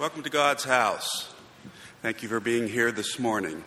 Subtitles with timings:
[0.00, 1.30] Welcome to God's house.
[2.00, 3.62] Thank you for being here this morning.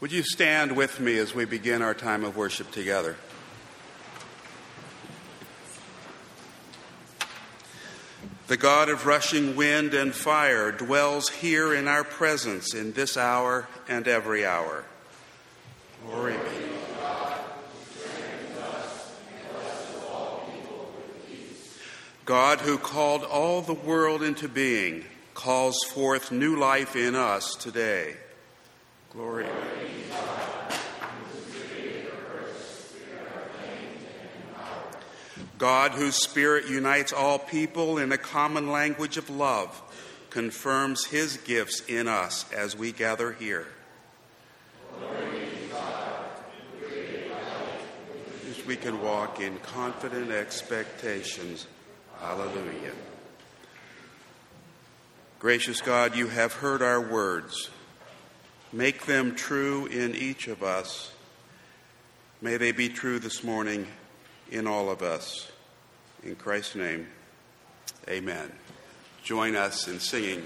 [0.00, 3.16] Would you stand with me as we begin our time of worship together?
[8.46, 13.66] The God of rushing wind and fire dwells here in our presence in this hour
[13.88, 14.84] and every hour.
[16.06, 16.68] Glory be.
[22.24, 25.04] God, who called all the world into being,
[25.38, 28.16] calls forth new life in us today.
[29.12, 29.46] Glory.
[35.58, 39.80] God, whose Spirit unites all people in a common language of love,
[40.30, 43.68] confirms his gifts in us as we gather here.
[48.66, 51.68] We can walk in confident expectations.
[52.18, 52.92] Hallelujah.
[55.40, 57.70] Gracious God, you have heard our words.
[58.72, 61.12] Make them true in each of us.
[62.42, 63.86] May they be true this morning
[64.50, 65.48] in all of us.
[66.24, 67.06] In Christ's name,
[68.08, 68.50] amen.
[69.22, 70.42] Join us in singing.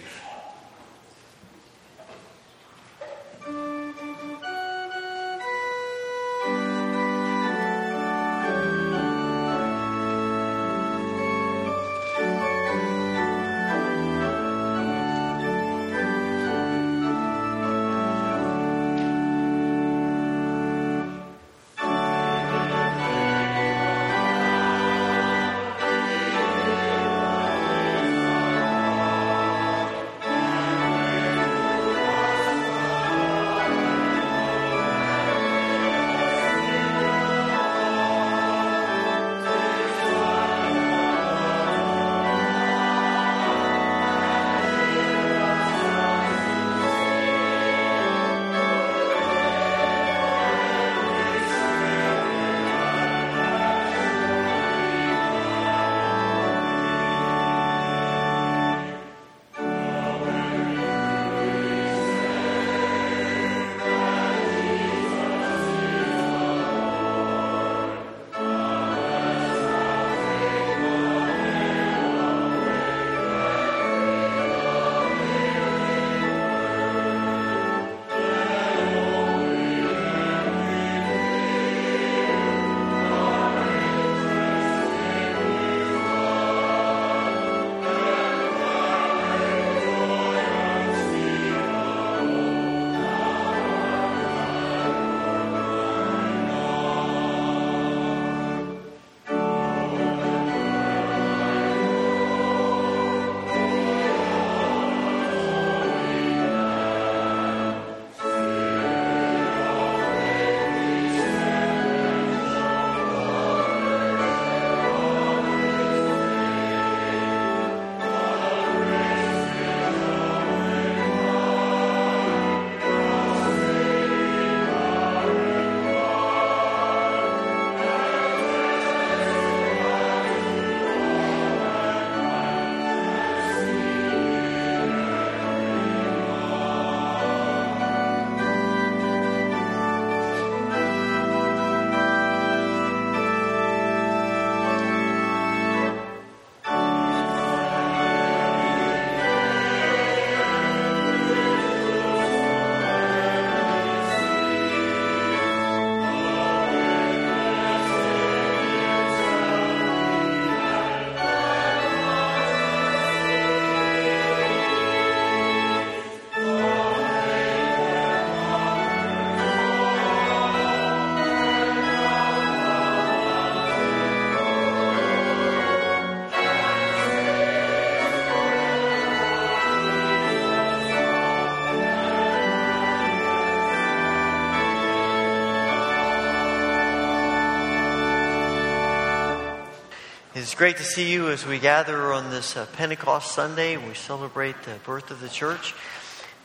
[190.43, 193.95] It's great to see you as we gather on this uh, Pentecost Sunday and we
[193.95, 195.73] celebrate the birth of the church.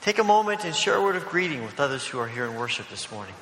[0.02, 2.54] Take a moment and share a word of greeting with others who are here in
[2.54, 3.34] worship this morning.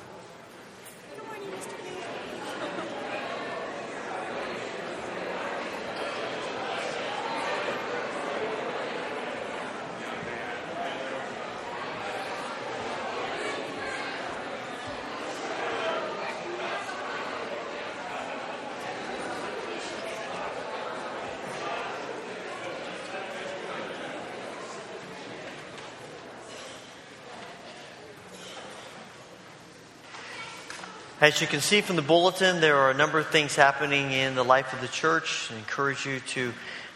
[31.26, 34.36] As you can see from the bulletin, there are a number of things happening in
[34.36, 35.50] the life of the church.
[35.52, 36.52] I encourage you to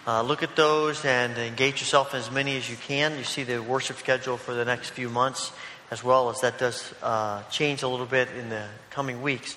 [0.07, 3.19] uh, look at those and engage yourself in as many as you can.
[3.19, 5.51] You see the worship schedule for the next few months,
[5.91, 9.57] as well as that does uh, change a little bit in the coming weeks.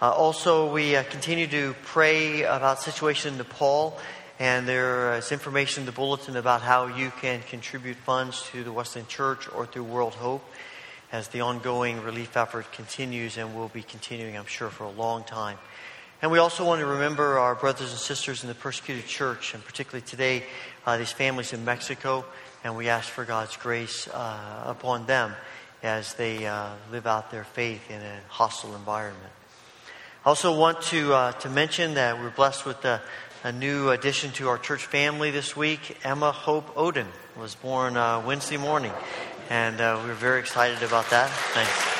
[0.00, 3.98] Uh, also, we uh, continue to pray about situation in Nepal,
[4.38, 8.70] and there is information in the bulletin about how you can contribute funds to the
[8.70, 10.44] Wesleyan Church or through World Hope
[11.14, 15.22] as the ongoing relief effort continues and will be continuing, I'm sure, for a long
[15.22, 15.58] time.
[16.20, 19.64] And we also want to remember our brothers and sisters in the persecuted church, and
[19.64, 20.42] particularly today,
[20.84, 22.24] uh, these families in Mexico,
[22.64, 25.36] and we ask for God's grace uh, upon them
[25.84, 29.32] as they uh, live out their faith in a hostile environment.
[30.26, 33.00] I also want to, uh, to mention that we're blessed with a,
[33.44, 35.96] a, new addition to our church family this week.
[36.02, 37.06] Emma Hope Odin
[37.38, 38.90] was born uh, Wednesday morning
[39.50, 41.30] and uh, we are very excited about that.
[41.52, 41.94] Thanks.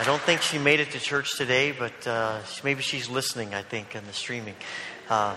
[0.00, 3.62] I don't think she made it to church today, but uh, maybe she's listening, I
[3.62, 4.54] think, in the streaming.
[5.08, 5.36] Uh,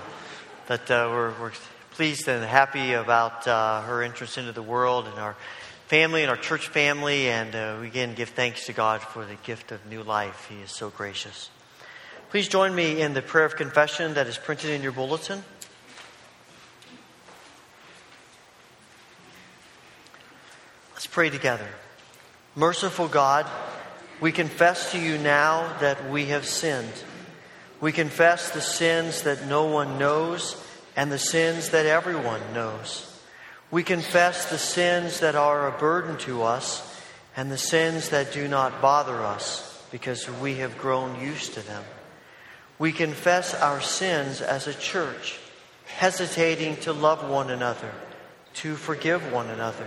[0.68, 1.52] but uh, we're, we're,
[1.92, 5.36] pleased and happy about uh, her entrance into the world and our
[5.86, 7.30] family and our church family.
[7.30, 10.48] And uh, we again give thanks to God for the gift of new life.
[10.50, 11.52] He is so gracious.
[12.32, 15.44] Please join me in the prayer of confession that is printed in your bulletin.
[21.14, 21.68] Pray together.
[22.56, 23.46] Merciful God,
[24.20, 26.92] we confess to you now that we have sinned.
[27.80, 30.60] We confess the sins that no one knows
[30.96, 33.08] and the sins that everyone knows.
[33.70, 37.00] We confess the sins that are a burden to us
[37.38, 41.84] and the sins that do not bother us because we have grown used to them.
[42.80, 45.38] We confess our sins as a church,
[45.86, 47.92] hesitating to love one another,
[48.56, 49.86] to forgive one another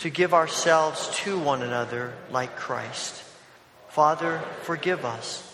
[0.00, 3.22] to give ourselves to one another like Christ.
[3.90, 5.46] Father, forgive us.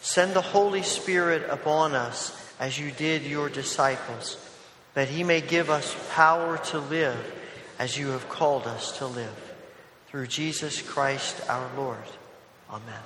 [0.00, 4.36] Send the Holy Spirit upon us as you did your disciples,
[4.94, 7.34] that he may give us power to live
[7.78, 9.54] as you have called us to live.
[10.08, 11.98] Through Jesus Christ our Lord.
[12.70, 13.02] Amen.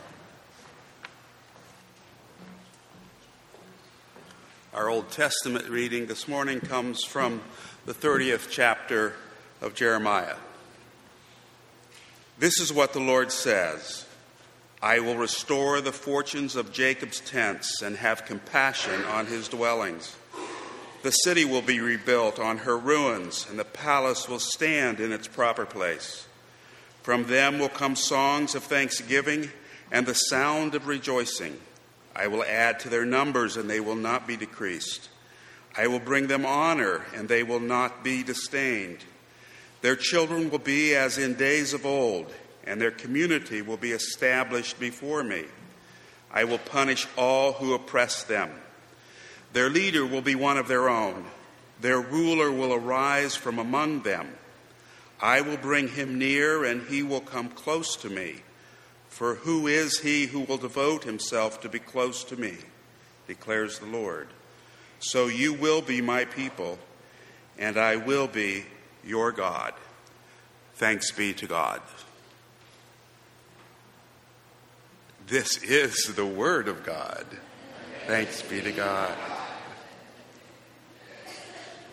[4.75, 7.43] Our Old Testament reading this morning comes from
[7.85, 9.15] the 30th chapter
[9.61, 10.37] of Jeremiah.
[12.43, 14.05] This is what the Lord says
[14.83, 20.17] I will restore the fortunes of Jacob's tents and have compassion on his dwellings.
[21.05, 25.29] The city will be rebuilt on her ruins, and the palace will stand in its
[25.29, 26.27] proper place.
[27.05, 29.53] From them will come songs of thanksgiving
[29.93, 31.61] and the sound of rejoicing.
[32.13, 35.11] I will add to their numbers, and they will not be decreased.
[35.77, 39.05] I will bring them honor, and they will not be disdained.
[39.83, 42.33] Their children will be as in days of old,
[42.65, 45.45] and their community will be established before me.
[46.33, 48.51] I will punish all who oppress them.
[49.53, 51.27] Their leader will be one of their own.
[51.81, 54.29] Their ruler will arise from among them.
[55.21, 58.43] I will bring him near, and he will come close to me.
[59.09, 62.57] For who is he who will devote himself to be close to me?
[63.27, 64.29] declares the Lord.
[65.01, 66.79] So you will be my people,
[67.59, 68.65] and I will be
[69.05, 69.75] your God.
[70.75, 71.81] Thanks be to God.
[75.27, 77.25] This is the Word of God.
[78.07, 79.17] Thanks be to God.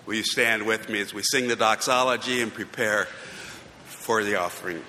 [0.06, 3.06] Will you stand with me as we sing the doxology and prepare
[3.86, 4.82] for the offering?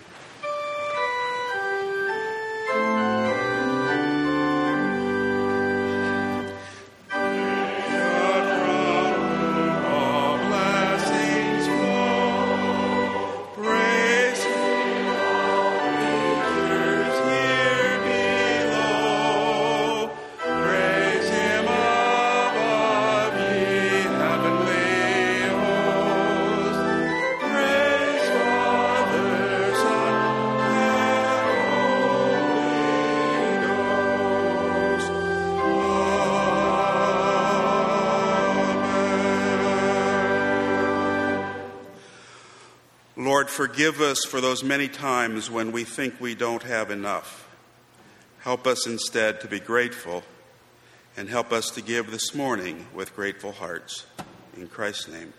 [43.81, 47.49] Forgive us for those many times when we think we don't have enough.
[48.41, 50.23] Help us instead to be grateful
[51.17, 54.05] and help us to give this morning with grateful hearts.
[54.55, 55.33] In Christ's name,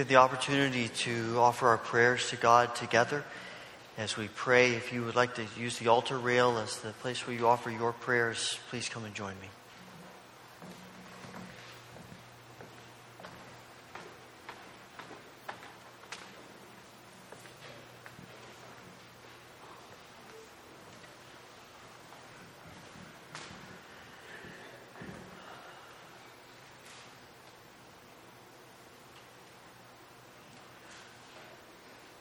[0.00, 3.22] We have the opportunity to offer our prayers to God together.
[3.98, 7.26] As we pray, if you would like to use the altar rail as the place
[7.26, 9.48] where you offer your prayers, please come and join me.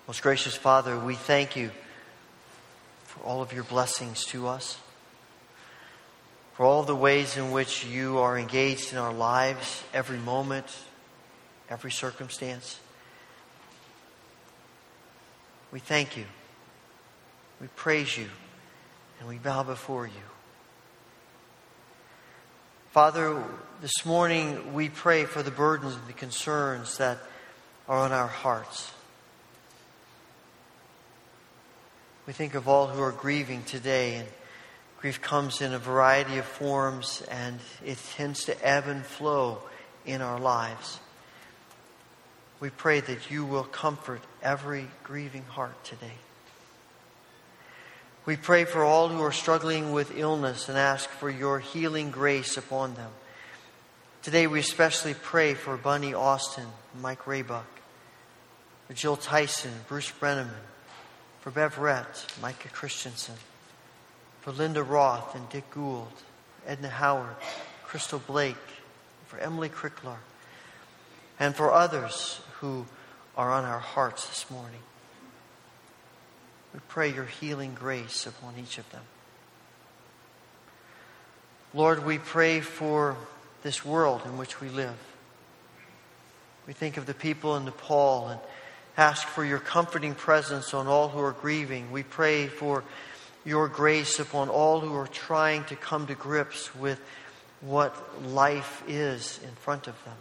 [0.09, 1.69] Most gracious Father, we thank you
[3.03, 4.79] for all of your blessings to us,
[6.55, 10.65] for all the ways in which you are engaged in our lives, every moment,
[11.69, 12.79] every circumstance.
[15.71, 16.25] We thank you.
[17.61, 18.29] We praise you.
[19.19, 20.23] And we bow before you.
[22.89, 23.43] Father,
[23.79, 27.19] this morning we pray for the burdens and the concerns that
[27.87, 28.91] are on our hearts.
[32.29, 34.27] We think of all who are grieving today, and
[34.99, 39.63] grief comes in a variety of forms, and it tends to ebb and flow
[40.05, 40.99] in our lives.
[42.59, 46.13] We pray that you will comfort every grieving heart today.
[48.27, 52.57] We pray for all who are struggling with illness and ask for your healing grace
[52.57, 53.09] upon them.
[54.21, 56.67] Today we especially pray for Bunny Austin,
[57.01, 57.65] Mike Raybuck,
[58.93, 60.53] Jill Tyson, Bruce Brenneman,
[61.41, 63.35] for Bev Rett, Micah Christensen,
[64.41, 66.11] for Linda Roth and Dick Gould,
[66.67, 67.35] Edna Howard,
[67.83, 68.55] Crystal Blake,
[69.25, 70.17] for Emily Cricklar,
[71.39, 72.85] and for others who
[73.37, 74.81] are on our hearts this morning.
[76.73, 79.03] We pray your healing grace upon each of them.
[81.73, 83.15] Lord, we pray for
[83.63, 84.97] this world in which we live.
[86.67, 88.39] We think of the people in Nepal and
[88.99, 91.89] ask for your comforting presence on all who are grieving.
[91.89, 92.83] We pray for
[93.45, 96.99] your grace upon all who are trying to come to grips with
[97.61, 100.17] what life is in front of them.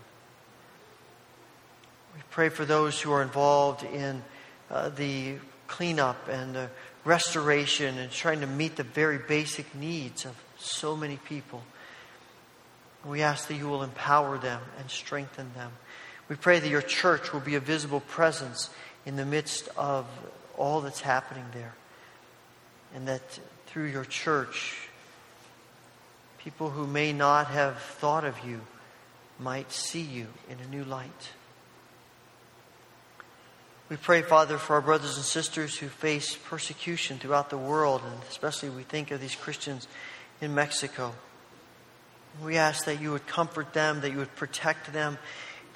[2.15, 4.23] We pray for those who are involved in
[4.71, 6.71] uh, the cleanup and the
[7.05, 11.65] restoration and trying to meet the very basic needs of so many people.
[13.05, 15.73] We ask that you will empower them and strengthen them.
[16.29, 18.71] We pray that your church will be a visible presence
[19.07, 20.07] in the midst of
[20.57, 21.75] all that's happening there.
[22.95, 24.77] And that through your church,
[26.39, 28.61] people who may not have thought of you
[29.39, 31.31] might see you in a new light.
[33.89, 38.21] We pray, Father, for our brothers and sisters who face persecution throughout the world, and
[38.29, 39.89] especially we think of these Christians
[40.43, 41.15] in Mexico.
[42.45, 45.17] We ask that you would comfort them, that you would protect them,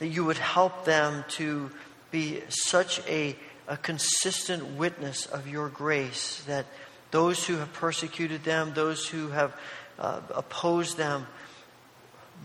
[0.02, 1.70] that you would help them to
[2.10, 3.36] be such a,
[3.68, 6.66] a consistent witness of your grace that
[7.12, 9.54] those who have persecuted them, those who have
[10.00, 11.24] uh, opposed them,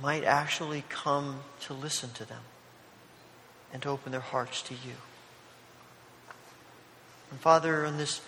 [0.03, 2.43] might actually come to listen to them
[3.73, 4.93] and to open their hearts to you.
[7.31, 8.21] And Father, on this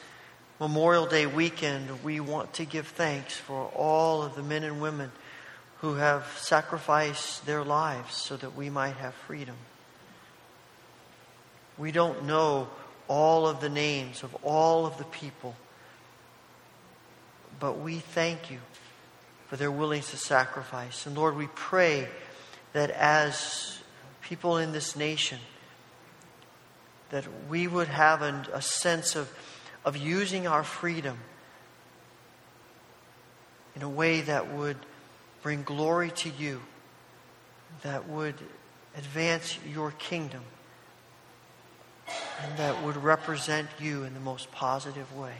[0.59, 5.11] Memorial Day weekend, we want to give thanks for all of the men and women
[5.81, 9.55] who have sacrificed their lives so that we might have freedom.
[11.77, 12.67] We don't know
[13.07, 15.55] all of the names of all of the people,
[17.59, 18.59] but we thank you
[19.47, 21.05] for their willingness to sacrifice.
[21.05, 22.07] And Lord, we pray
[22.73, 23.79] that as
[24.21, 25.39] people in this nation,
[27.09, 29.31] that we would have a, a sense of,
[29.85, 31.17] of using our freedom
[33.75, 34.77] in a way that would
[35.41, 36.62] bring glory to you,
[37.84, 38.36] that would
[38.97, 40.43] advance your kingdom,
[42.43, 45.36] and that would represent you in the most positive way.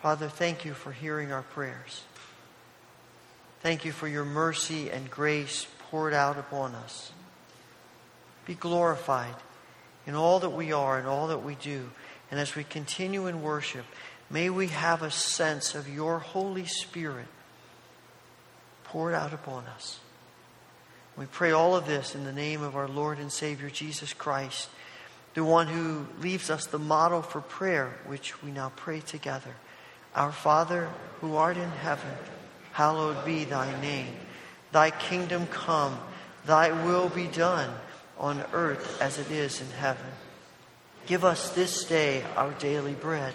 [0.00, 2.02] Father, thank you for hearing our prayers.
[3.60, 7.12] Thank you for your mercy and grace poured out upon us.
[8.44, 9.36] Be glorified
[10.04, 11.90] in all that we are and all that we do.
[12.32, 13.84] And as we continue in worship,
[14.32, 17.26] May we have a sense of your Holy Spirit
[18.84, 20.00] poured out upon us.
[21.18, 24.70] We pray all of this in the name of our Lord and Savior Jesus Christ,
[25.34, 29.54] the one who leaves us the model for prayer, which we now pray together.
[30.14, 30.88] Our Father,
[31.20, 32.10] who art in heaven,
[32.72, 34.14] hallowed be thy name.
[34.72, 35.98] Thy kingdom come,
[36.46, 37.70] thy will be done
[38.18, 40.06] on earth as it is in heaven.
[41.04, 43.34] Give us this day our daily bread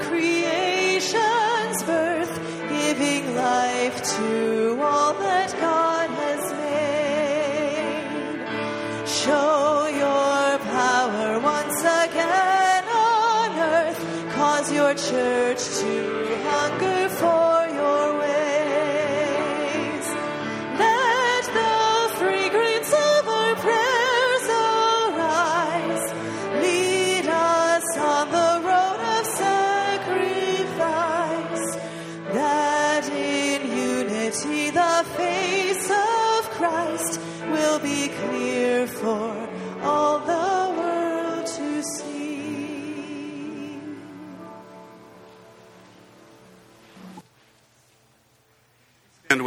[0.00, 0.37] Spirit,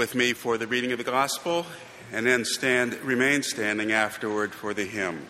[0.01, 1.63] with me for the reading of the gospel
[2.11, 5.27] and then stand remain standing afterward for the hymn.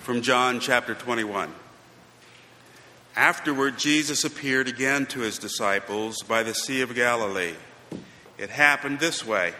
[0.00, 1.54] From John chapter 21.
[3.16, 7.54] Afterward Jesus appeared again to his disciples by the sea of Galilee.
[8.36, 9.54] It happened this way.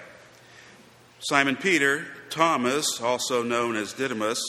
[1.21, 4.43] Simon Peter, Thomas, also known as Didymus,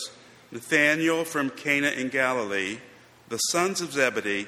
[0.51, 2.79] Nathanael from Cana in Galilee,
[3.29, 4.47] the sons of Zebedee,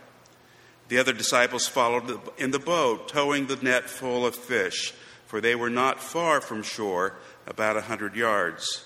[0.91, 4.93] The other disciples followed in the boat, towing the net full of fish,
[5.25, 7.13] for they were not far from shore,
[7.47, 8.83] about a hundred yards.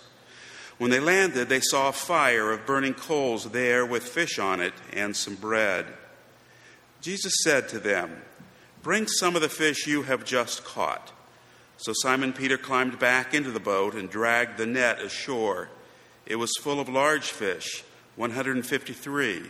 [0.77, 4.75] When they landed, they saw a fire of burning coals there with fish on it
[4.93, 5.87] and some bread.
[7.01, 8.21] Jesus said to them,
[8.83, 11.11] Bring some of the fish you have just caught.
[11.77, 15.69] So Simon Peter climbed back into the boat and dragged the net ashore.
[16.27, 17.83] It was full of large fish,
[18.15, 19.49] 153.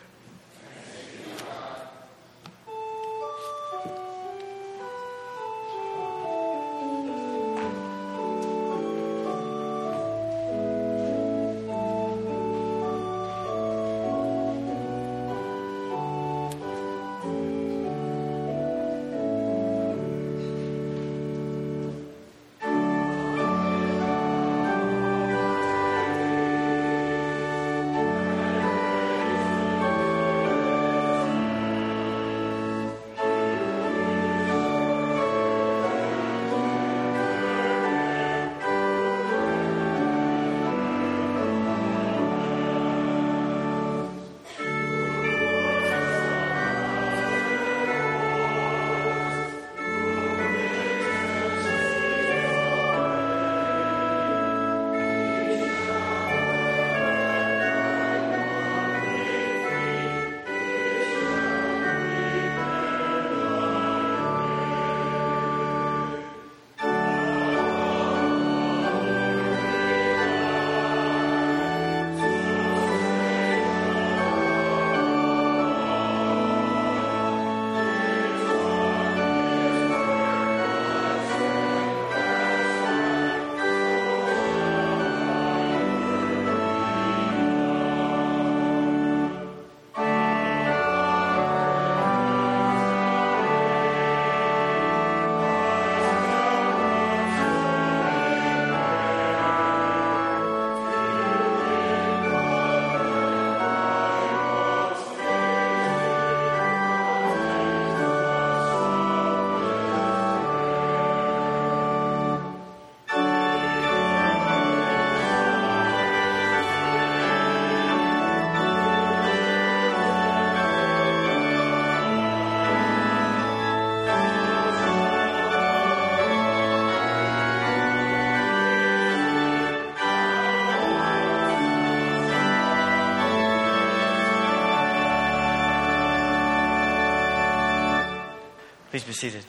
[139.11, 139.43] Be seated.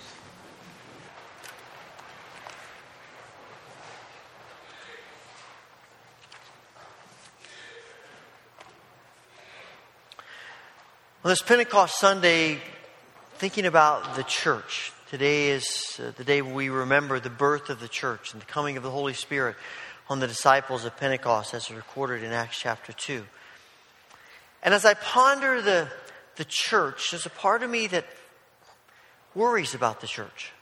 [11.22, 12.59] On this Pentecost Sunday,
[13.37, 17.87] thinking about the church, today is uh, the day we remember the birth of the
[17.87, 19.55] church and the coming of the Holy Spirit
[20.09, 23.25] on the disciples of Pentecost as recorded in Acts chapter 2.
[24.64, 25.88] And as I ponder the,
[26.35, 28.07] the church, there's a part of me that
[29.35, 30.53] worries about the church.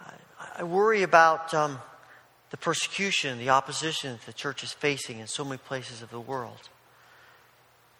[0.00, 0.12] I,
[0.58, 1.78] I worry about um,
[2.50, 6.20] the persecution, the opposition that the church is facing in so many places of the
[6.20, 6.68] world.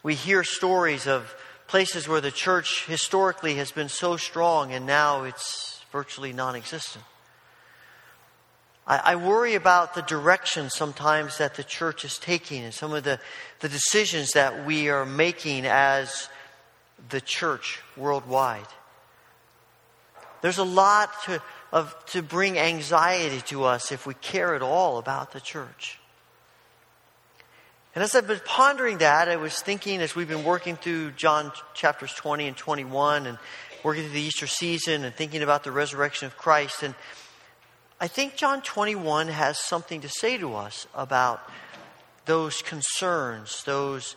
[0.03, 1.35] We hear stories of
[1.67, 7.03] places where the church historically has been so strong and now it's virtually non existent.
[8.87, 13.03] I, I, worry about the direction sometimes that the church is taking and some of
[13.03, 13.19] the,
[13.59, 16.29] the decisions that we are making as
[17.09, 18.67] the church worldwide.
[20.41, 24.97] There's a lot to, of, to bring anxiety to us if we care at all
[24.97, 25.99] about the church.
[27.95, 31.51] And as I've been pondering that, I was thinking as we've been working through John
[31.73, 33.39] chapters 20 and 21 and
[33.83, 36.83] working through the Easter season and thinking about the resurrection of Christ.
[36.83, 36.93] And
[37.99, 41.41] I think John 21 has something to say to us about
[42.25, 44.15] those concerns, those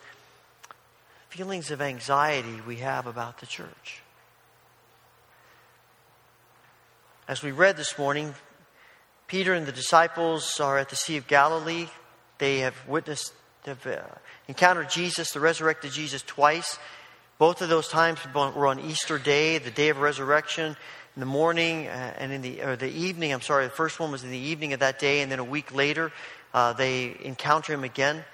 [1.30, 4.02] feelings of anxiety we have about the church.
[7.28, 8.34] As we read this morning,
[9.28, 11.86] Peter and the disciples are at the Sea of Galilee.
[12.38, 13.32] They have witnessed,
[13.64, 14.00] have uh,
[14.48, 16.80] encountered Jesus, the resurrected Jesus, twice.
[17.38, 20.76] Both of those times were on Easter Day, the day of resurrection,
[21.14, 23.32] in the morning uh, and in the or the evening.
[23.32, 25.44] I'm sorry, the first one was in the evening of that day, and then a
[25.44, 26.10] week later,
[26.52, 28.24] uh, they encounter him again.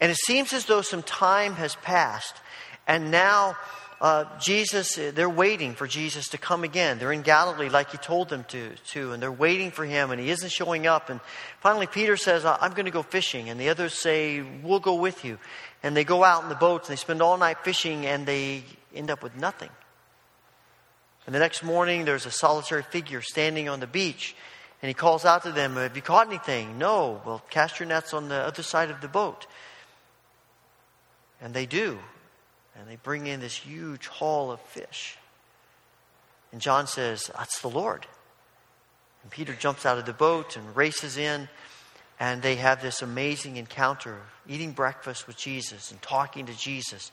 [0.00, 2.36] And it seems as though some time has passed,
[2.86, 3.56] and now
[3.98, 6.98] uh, Jesus, they're waiting for Jesus to come again.
[6.98, 10.20] They're in Galilee like he told them to, to, and they're waiting for him, and
[10.20, 11.08] he isn't showing up.
[11.08, 11.20] And
[11.60, 13.48] finally, Peter says, I'm going to go fishing.
[13.48, 15.38] And the others say, We'll go with you.
[15.82, 18.64] And they go out in the boats, and they spend all night fishing, and they
[18.94, 19.70] end up with nothing.
[21.24, 24.36] And the next morning, there's a solitary figure standing on the beach,
[24.82, 26.76] and he calls out to them, Have you caught anything?
[26.76, 27.22] No.
[27.24, 29.46] Well, cast your nets on the other side of the boat.
[31.40, 31.98] And they do.
[32.78, 35.16] And they bring in this huge haul of fish.
[36.52, 38.06] And John says, That's the Lord.
[39.22, 41.48] And Peter jumps out of the boat and races in,
[42.20, 47.10] and they have this amazing encounter eating breakfast with Jesus and talking to Jesus.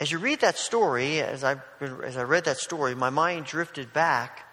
[0.00, 3.92] As you read that story, as I, as I read that story, my mind drifted
[3.92, 4.44] back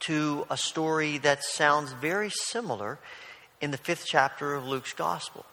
[0.00, 2.98] to a story that sounds very similar
[3.60, 5.46] in the fifth chapter of Luke's Gospel.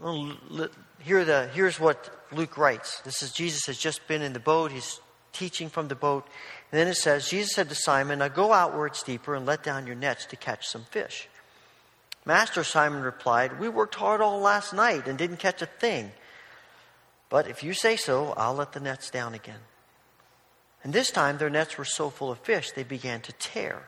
[0.00, 3.00] Here the, here's what Luke writes.
[3.00, 4.72] This is Jesus has just been in the boat.
[4.72, 5.00] He's
[5.32, 6.26] teaching from the boat.
[6.72, 9.46] And then it says, Jesus said to Simon, Now go out where it's deeper and
[9.46, 11.28] let down your nets to catch some fish.
[12.24, 16.12] Master Simon replied, We worked hard all last night and didn't catch a thing.
[17.28, 19.60] But if you say so, I'll let the nets down again.
[20.82, 23.82] And this time their nets were so full of fish they began to tear.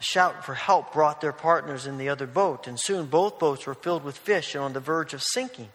[0.00, 3.66] A shout for help brought their partners in the other boat, and soon both boats
[3.66, 5.68] were filled with fish and on the verge of sinking.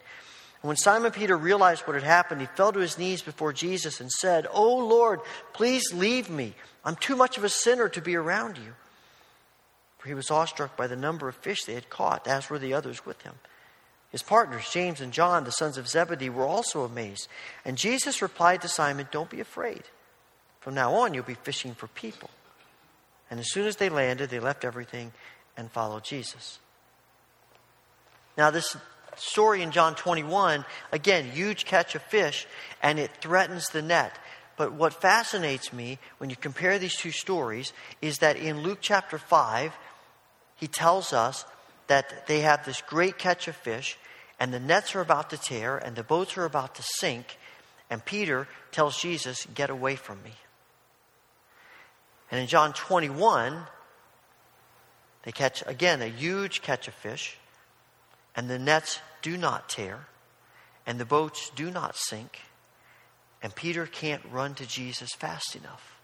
[0.62, 4.02] And when Simon Peter realized what had happened, he fell to his knees before Jesus
[4.02, 5.22] and said, Oh Lord,
[5.54, 6.54] please leave me.
[6.84, 8.74] I'm too much of a sinner to be around you.
[10.00, 12.74] For he was awestruck by the number of fish they had caught, as were the
[12.74, 13.36] others with him.
[14.12, 17.28] His partners, James and John, the sons of Zebedee, were also amazed.
[17.64, 19.84] And Jesus replied to Simon, Don't be afraid.
[20.62, 22.30] From now on, you'll be fishing for people.
[23.30, 25.12] And as soon as they landed, they left everything
[25.56, 26.60] and followed Jesus.
[28.38, 28.76] Now, this
[29.16, 32.48] story in John 21, again, huge catch of fish,
[32.82, 34.18] and it threatens the net.
[34.58, 39.18] But what fascinates me when you compare these two stories is that in Luke chapter
[39.18, 39.74] 5,
[40.56, 41.46] he tells us
[41.88, 43.98] that they have this great catch of fish,
[44.40, 47.38] and the nets are about to tear, and the boats are about to sink,
[47.90, 50.34] and Peter tells Jesus, Get away from me.
[52.32, 53.64] And in John 21,
[55.24, 57.38] they catch, again, a huge catch of fish,
[58.36, 60.08] and the nets do not tear,
[60.86, 62.40] and the boats do not sink,
[63.42, 66.00] and Peter can't run to Jesus fast enough.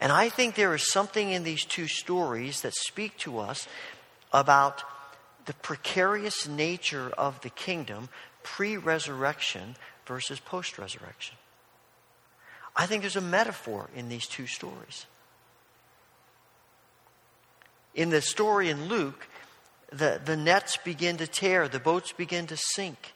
[0.00, 3.66] And I think there is something in these two stories that speak to us
[4.32, 4.82] about
[5.46, 8.08] the precarious nature of the kingdom
[8.42, 9.76] pre resurrection
[10.06, 11.36] versus post resurrection.
[12.76, 15.06] I think there's a metaphor in these two stories.
[17.94, 19.26] In the story in Luke,
[19.90, 23.14] the, the nets begin to tear, the boats begin to sink.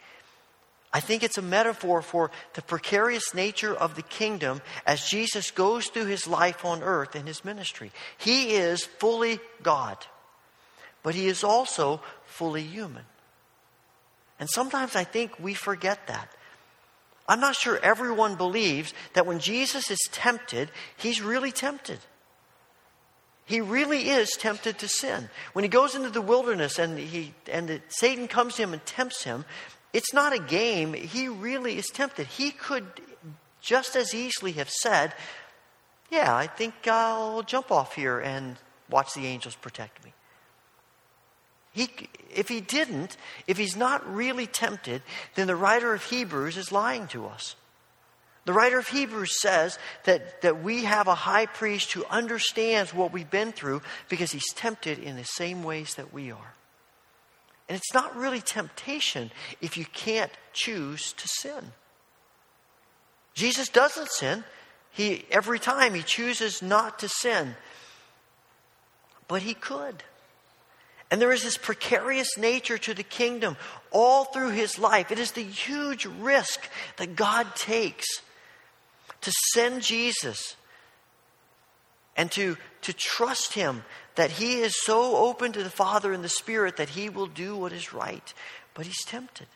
[0.92, 5.86] I think it's a metaphor for the precarious nature of the kingdom as Jesus goes
[5.86, 7.92] through his life on earth in his ministry.
[8.18, 9.98] He is fully God,
[11.02, 13.04] but he is also fully human.
[14.40, 16.34] And sometimes I think we forget that.
[17.30, 22.00] I'm not sure everyone believes that when Jesus is tempted, he's really tempted.
[23.44, 25.30] He really is tempted to sin.
[25.52, 28.84] When he goes into the wilderness and, he, and the, Satan comes to him and
[28.84, 29.44] tempts him,
[29.92, 30.92] it's not a game.
[30.92, 32.26] He really is tempted.
[32.26, 32.84] He could
[33.60, 35.14] just as easily have said,
[36.10, 38.56] Yeah, I think I'll jump off here and
[38.90, 40.12] watch the angels protect me.
[41.72, 41.90] He,
[42.35, 45.02] if he didn't, if he's not really tempted,
[45.35, 47.54] then the writer of Hebrews is lying to us.
[48.44, 53.12] The writer of Hebrews says that, that we have a high priest who understands what
[53.12, 56.54] we've been through because he's tempted in the same ways that we are.
[57.68, 59.30] And it's not really temptation
[59.61, 61.72] if you can't choose to sin.
[63.35, 64.42] Jesus doesn't sin.
[64.90, 67.54] He every time he chooses not to sin.
[69.28, 70.02] But he could.
[71.10, 73.56] And there is this precarious nature to the kingdom
[73.90, 75.10] all through his life.
[75.10, 76.68] It is the huge risk
[76.98, 78.06] that God takes
[79.22, 80.56] to send Jesus
[82.16, 83.82] and to, to trust him
[84.14, 87.56] that he is so open to the Father and the Spirit that he will do
[87.56, 88.34] what is right.
[88.74, 89.46] But he's tempted.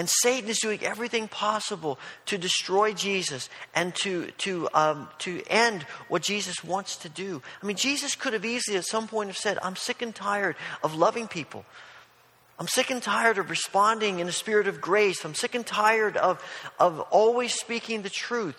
[0.00, 5.82] And Satan is doing everything possible to destroy Jesus and to, to, um, to end
[6.08, 7.42] what Jesus wants to do.
[7.62, 10.56] I mean, Jesus could have easily at some point have said, I'm sick and tired
[10.82, 11.66] of loving people.
[12.58, 15.22] I'm sick and tired of responding in a spirit of grace.
[15.22, 16.42] I'm sick and tired of,
[16.78, 18.56] of always speaking the truth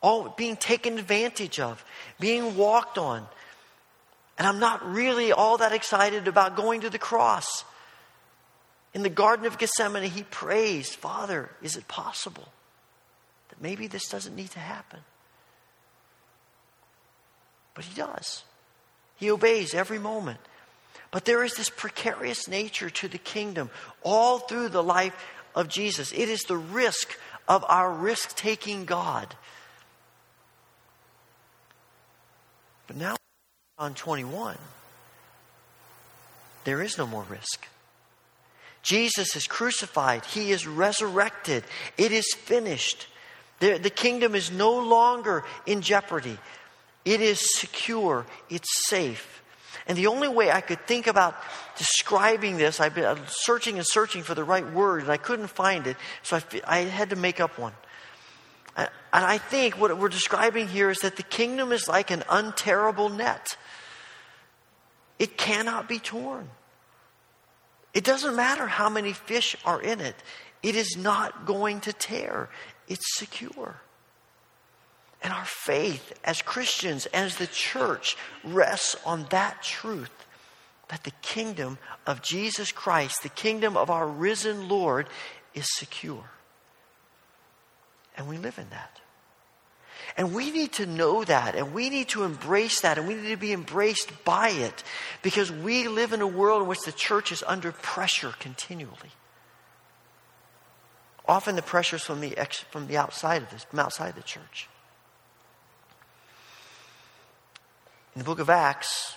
[0.00, 1.84] all being taken advantage of,
[2.18, 3.24] being walked on.
[4.36, 7.64] And I'm not really all that excited about going to the cross.
[8.94, 12.48] In the Garden of Gethsemane, he prays, Father, is it possible
[13.50, 15.00] that maybe this doesn't need to happen?
[17.74, 18.44] But he does.
[19.16, 20.40] He obeys every moment.
[21.10, 23.70] But there is this precarious nature to the kingdom
[24.02, 25.14] all through the life
[25.54, 26.12] of Jesus.
[26.12, 29.34] It is the risk of our risk taking God
[32.88, 33.16] But now,
[33.76, 34.56] on 21,
[36.64, 37.68] there is no more risk.
[38.88, 41.62] Jesus is crucified, He is resurrected,
[41.98, 43.06] it is finished.
[43.60, 46.38] The, the kingdom is no longer in jeopardy.
[47.04, 49.42] It is secure, it's safe.
[49.86, 51.36] And the only way I could think about
[51.76, 55.86] describing this, I've been searching and searching for the right word, and I couldn't find
[55.86, 57.74] it, so I, I had to make up one.
[58.74, 63.10] And I think what we're describing here is that the kingdom is like an untearable
[63.10, 63.56] net.
[65.18, 66.48] It cannot be torn.
[67.94, 70.16] It doesn't matter how many fish are in it,
[70.62, 72.48] it is not going to tear.
[72.88, 73.80] It's secure.
[75.22, 80.10] And our faith as Christians, as the church, rests on that truth
[80.88, 85.08] that the kingdom of Jesus Christ, the kingdom of our risen Lord,
[85.54, 86.30] is secure.
[88.16, 89.00] And we live in that.
[90.18, 93.28] And we need to know that, and we need to embrace that, and we need
[93.28, 94.82] to be embraced by it
[95.22, 99.12] because we live in a world in which the church is under pressure continually.
[101.28, 104.68] Often the pressures from the, ex, from the outside of this, from outside the church.
[108.16, 109.14] In the book of Acts,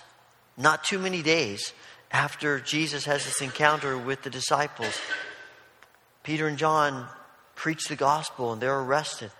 [0.56, 1.72] not too many days
[2.12, 4.96] after Jesus has this encounter with the disciples,
[6.22, 7.08] Peter and John
[7.56, 9.32] preach the gospel and they're arrested.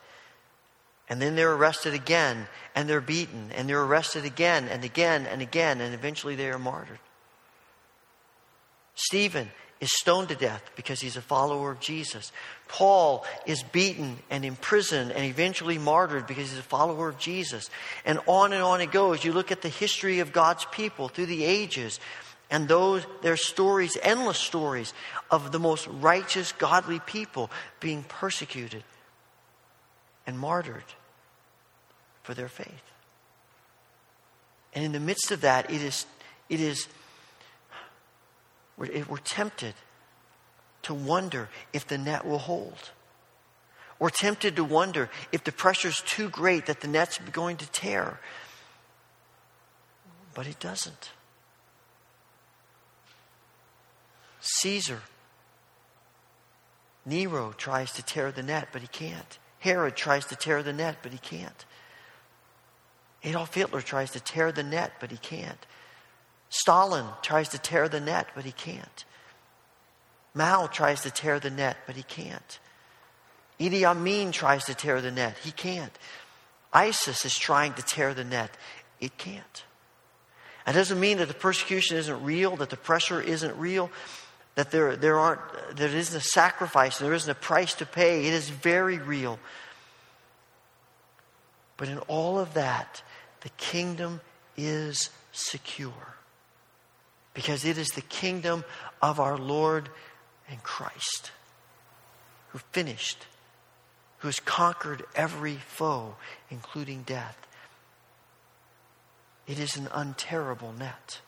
[1.08, 5.42] And then they're arrested again and they're beaten and they're arrested again and again and
[5.42, 6.98] again and eventually they are martyred.
[8.94, 9.50] Stephen
[9.80, 12.30] is stoned to death because he's a follower of Jesus.
[12.68, 17.68] Paul is beaten and imprisoned and eventually martyred because he's a follower of Jesus.
[18.04, 19.24] And on and on it goes.
[19.24, 21.98] You look at the history of God's people through the ages,
[22.48, 24.94] and those their stories, endless stories
[25.32, 27.50] of the most righteous, godly people
[27.80, 28.84] being persecuted
[30.26, 30.84] and martyred
[32.22, 32.92] for their faith.
[34.74, 36.06] And in the midst of that, it is,
[36.48, 36.88] it is
[38.76, 39.74] we're, we're tempted
[40.82, 42.90] to wonder if the net will hold.
[43.98, 47.70] We're tempted to wonder if the pressure is too great that the net's going to
[47.70, 48.18] tear.
[50.34, 51.10] But it doesn't.
[54.40, 55.02] Caesar,
[57.06, 59.38] Nero tries to tear the net, but he can't.
[59.62, 61.64] Herod tries to tear the net, but he can't.
[63.22, 65.66] Adolf Hitler tries to tear the net, but he can't.
[66.48, 69.04] Stalin tries to tear the net, but he can't.
[70.34, 72.58] Mao tries to tear the net, but he can't.
[73.60, 75.36] Idi Amin tries to tear the net.
[75.44, 75.96] He can't.
[76.72, 78.50] ISIS is trying to tear the net.
[78.98, 79.64] It can't.
[80.66, 83.92] That doesn't mean that the persecution isn't real, that the pressure isn't real,
[84.54, 85.40] that there, there, aren't,
[85.76, 88.26] there isn't a sacrifice, there isn't a price to pay.
[88.26, 89.38] It is very real.
[91.76, 93.02] But in all of that,
[93.40, 94.20] the kingdom
[94.56, 96.16] is secure
[97.34, 98.64] because it is the kingdom
[99.00, 99.88] of our Lord
[100.48, 101.32] and Christ
[102.52, 103.26] who finished,
[104.18, 106.16] who has conquered every foe,
[106.50, 107.38] including death.
[109.46, 111.20] It is an untearable net.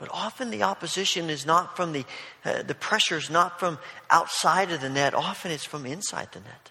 [0.00, 2.06] But often the opposition is not from the,
[2.42, 3.78] uh, the pressure is not from
[4.10, 5.12] outside of the net.
[5.12, 6.70] Often it's from inside the net.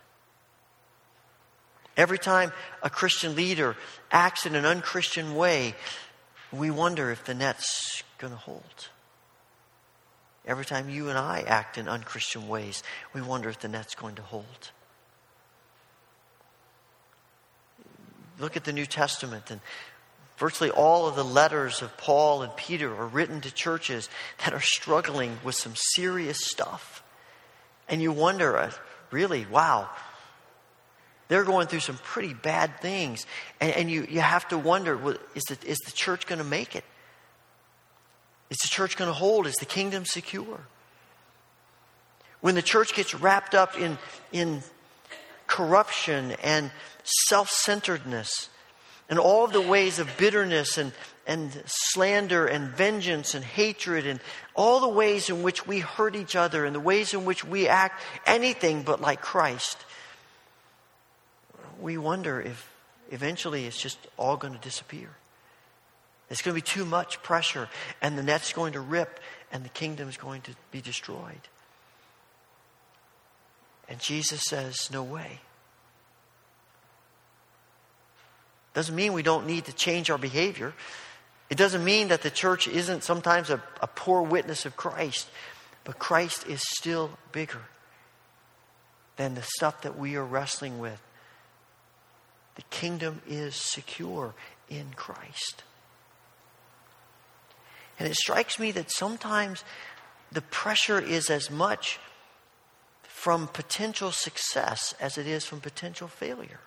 [1.95, 2.51] Every time
[2.81, 3.75] a Christian leader
[4.11, 5.75] acts in an unchristian way,
[6.51, 8.89] we wonder if the net's going to hold.
[10.47, 12.81] Every time you and I act in unchristian ways,
[13.13, 14.71] we wonder if the net's going to hold.
[18.39, 19.59] Look at the New Testament, and
[20.39, 24.09] virtually all of the letters of Paul and Peter are written to churches
[24.43, 27.03] that are struggling with some serious stuff.
[27.89, 28.71] And you wonder, uh,
[29.11, 29.89] really, wow,
[31.27, 33.25] they're going through some pretty bad things.
[33.59, 36.45] And, and you, you have to wonder well, is, the, is the church going to
[36.45, 36.85] make it?
[38.49, 39.45] Is the church going to hold?
[39.45, 40.61] Is the kingdom secure?
[42.41, 43.97] When the church gets wrapped up in,
[44.31, 44.63] in
[45.47, 46.71] corruption and
[47.03, 48.49] self centeredness
[49.09, 50.91] and all the ways of bitterness and,
[51.25, 54.19] and slander and vengeance and hatred and
[54.55, 57.67] all the ways in which we hurt each other and the ways in which we
[57.67, 59.77] act anything but like Christ,
[61.81, 62.71] we wonder if
[63.09, 65.09] eventually it's just all going to disappear.
[66.29, 67.67] It's going to be too much pressure,
[68.01, 69.19] and the net's going to rip,
[69.51, 71.41] and the kingdom is going to be destroyed.
[73.87, 75.39] And Jesus says, No way.
[78.79, 80.73] Doesn't mean we don't need to change our behavior.
[81.49, 85.27] It doesn't mean that the church isn't sometimes a, a poor witness of Christ,
[85.83, 87.59] but Christ is still bigger
[89.17, 91.01] than the stuff that we are wrestling with.
[92.55, 94.33] The kingdom is secure
[94.69, 95.63] in Christ.
[97.99, 99.65] And it strikes me that sometimes
[100.31, 101.99] the pressure is as much
[103.03, 106.61] from potential success as it is from potential failure.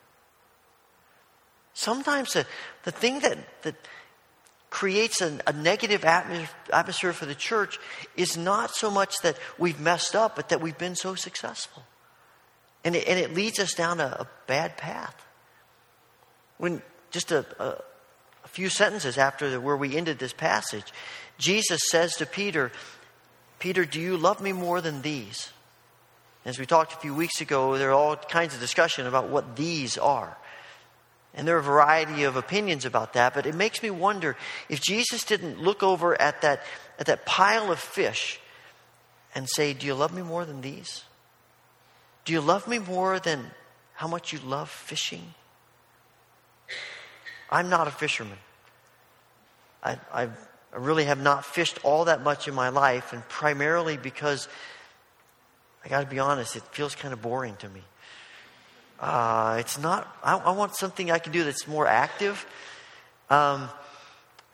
[1.75, 2.47] Sometimes the,
[2.85, 3.75] the thing that, that
[4.71, 7.79] creates a, a negative atmosphere for the church
[8.17, 11.83] is not so much that we've messed up, but that we've been so successful.
[12.85, 15.15] And it, and it leads us down a, a bad path.
[16.59, 17.83] When just a, a,
[18.45, 20.93] a few sentences after the, where we ended this passage,
[21.39, 22.73] Jesus says to Peter,
[23.59, 25.53] Peter, do you love me more than these?
[26.45, 29.55] As we talked a few weeks ago, there are all kinds of discussion about what
[29.55, 30.37] these are.
[31.35, 34.37] And there are a variety of opinions about that, but it makes me wonder
[34.69, 36.63] if Jesus didn't look over at that,
[36.99, 38.39] at that pile of fish
[39.35, 41.05] and say, Do you love me more than these?
[42.25, 43.51] Do you love me more than
[43.95, 45.35] how much you love fishing?
[47.51, 48.39] I'm not a fisherman.
[49.83, 50.29] I, I,
[50.75, 54.49] really have not fished all that much in my life, and primarily because
[55.85, 57.83] I got to be honest, it feels kind of boring to me.
[59.03, 62.47] Uh, it's not, I, I, want something I can do that's more active.
[63.31, 63.69] Um,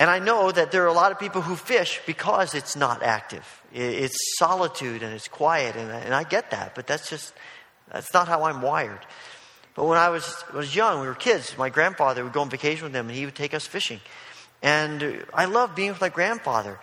[0.00, 3.02] and I know that there are a lot of people who fish because it's not
[3.02, 3.44] active.
[3.74, 7.34] It's solitude and it's quiet, and, and I get that, but that's just,
[7.92, 9.00] that's not how I'm wired.
[9.74, 12.84] But when I was, was young, we were kids, my grandfather would go on vacation
[12.84, 14.00] with them and he would take us fishing.
[14.62, 16.80] And I loved being with my grandfather,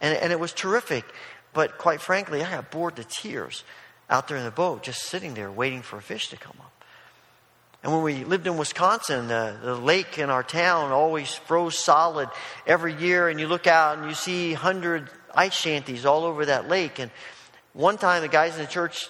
[0.00, 1.04] and, and it was terrific.
[1.52, 3.64] But quite frankly, I got bored to tears
[4.08, 6.77] out there in the boat, just sitting there waiting for a fish to come up.
[7.82, 12.28] And when we lived in Wisconsin, the, the lake in our town always froze solid
[12.66, 16.68] every year, and you look out and you see 100 ice shanties all over that
[16.68, 16.98] lake.
[16.98, 17.10] And
[17.72, 19.08] one time, the guys in the church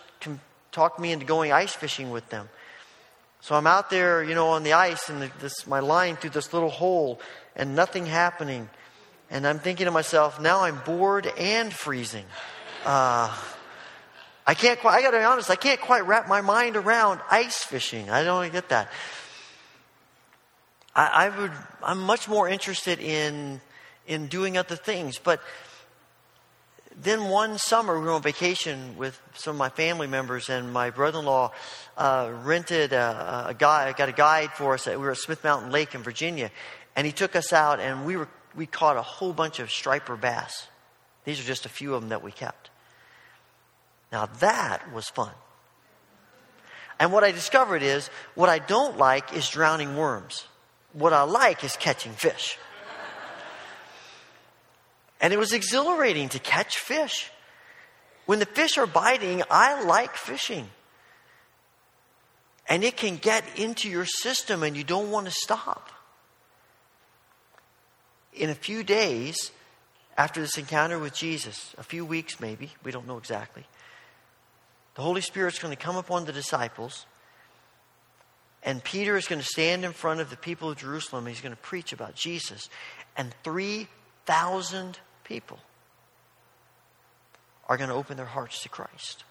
[0.70, 2.48] talked me into going ice fishing with them.
[3.40, 6.30] So I'm out there, you know, on the ice and the, this, my line through
[6.30, 7.20] this little hole
[7.56, 8.68] and nothing happening.
[9.30, 12.24] And I'm thinking to myself, now I'm bored and freezing.
[12.84, 13.34] Uh,
[14.48, 17.62] I can't quite, I gotta be honest, I can't quite wrap my mind around ice
[17.62, 18.08] fishing.
[18.08, 18.90] I don't get that.
[20.96, 23.60] I, I would, I'm much more interested in,
[24.06, 25.18] in doing other things.
[25.18, 25.42] But
[26.98, 30.88] then one summer, we were on vacation with some of my family members, and my
[30.88, 31.52] brother in law
[31.98, 34.86] uh, rented a, a guide, got a guide for us.
[34.86, 36.50] We were at Smith Mountain Lake in Virginia,
[36.96, 40.16] and he took us out, and we, were, we caught a whole bunch of striper
[40.16, 40.68] bass.
[41.26, 42.70] These are just a few of them that we kept.
[44.10, 45.32] Now, that was fun.
[46.98, 50.46] And what I discovered is what I don't like is drowning worms.
[50.92, 52.58] What I like is catching fish.
[55.20, 57.30] And it was exhilarating to catch fish.
[58.26, 60.68] When the fish are biting, I like fishing.
[62.68, 65.90] And it can get into your system and you don't want to stop.
[68.34, 69.50] In a few days
[70.16, 73.64] after this encounter with Jesus, a few weeks maybe, we don't know exactly,
[74.98, 77.06] the Holy Spirit's going to come upon the disciples.
[78.64, 81.24] And Peter is going to stand in front of the people of Jerusalem.
[81.24, 82.68] And He's going to preach about Jesus.
[83.16, 85.60] And 3,000 people
[87.68, 89.22] are going to open their hearts to Christ.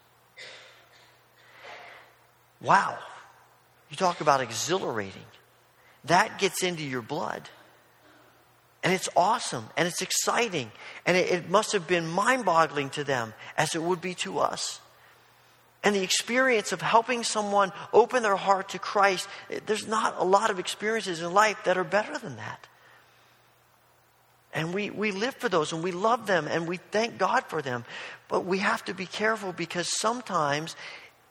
[2.61, 2.97] Wow.
[3.89, 5.26] You talk about exhilarating.
[6.05, 7.49] That gets into your blood.
[8.86, 10.72] And it's awesome and it's exciting.
[11.05, 14.39] And it, it must have been mind boggling to them as it would be to
[14.39, 14.80] us.
[15.84, 19.28] And the experience of helping someone open their heart to Christ,
[19.65, 22.67] there's not a lot of experiences in life that are better than that.
[24.53, 27.61] And we, we live for those and we love them and we thank God for
[27.61, 27.86] them.
[28.28, 30.75] But we have to be careful because sometimes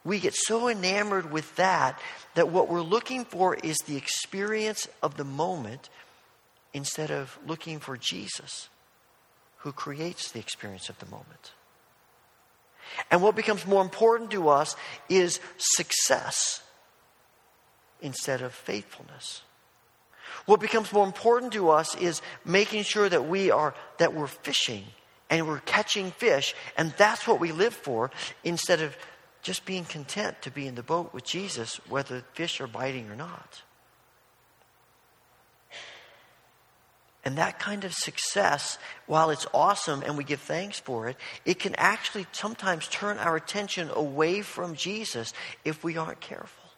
[0.05, 2.01] we get so enamored with that
[2.35, 5.89] that what we're looking for is the experience of the moment
[6.73, 8.69] instead of looking for Jesus
[9.59, 11.53] who creates the experience of the moment.
[13.11, 14.77] And what becomes more important to us
[15.09, 16.63] is success
[18.01, 19.43] instead of faithfulness.
[20.47, 24.85] What becomes more important to us is making sure that we are that we're fishing
[25.29, 28.11] and we're catching fish and that's what we live for
[28.45, 28.97] instead of
[29.43, 33.17] just being content to be in the boat with Jesus whether fish are biting or
[33.17, 33.63] not.
[37.27, 41.59] And that kind of success, while it's awesome and we give thanks for it, it
[41.59, 45.33] can actually sometimes turn our attention away from Jesus
[45.65, 46.71] if we aren't careful.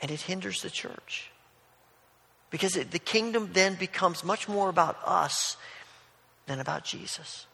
[0.00, 1.30] And it hinders the church.
[2.48, 5.58] Because it, the kingdom then becomes much more about us
[6.46, 7.46] than about Jesus.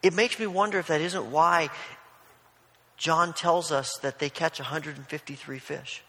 [0.00, 1.70] It makes me wonder if that isn't why
[2.96, 6.04] John tells us that they catch 153 fish.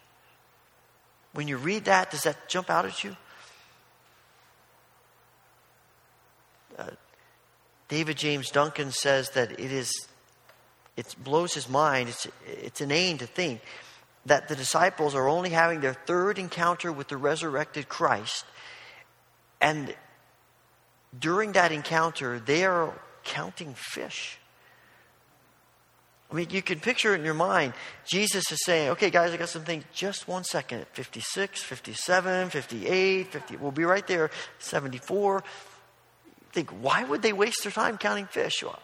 [1.33, 3.17] When you read that, does that jump out at you?
[7.87, 9.91] David James Duncan says that it is,
[10.95, 12.09] it blows his mind.
[12.09, 13.61] It's, it's inane to think
[14.25, 18.45] that the disciples are only having their third encounter with the resurrected Christ.
[19.61, 19.95] And
[21.17, 24.37] during that encounter, they are counting fish.
[26.29, 27.73] I mean, you can picture it in your mind.
[28.05, 29.85] Jesus is saying, okay, guys, I got some things.
[29.93, 30.85] Just one second.
[30.91, 33.55] 56, 57, 58, 50.
[33.55, 34.29] We'll be right there.
[34.59, 35.41] 74.
[36.57, 38.63] Think, why would they waste their time counting fish?
[38.63, 38.79] Well,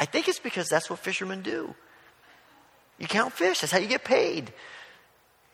[0.00, 1.72] I think it's because that's what fishermen do.
[2.98, 3.60] You count fish.
[3.60, 4.52] That's how you get paid.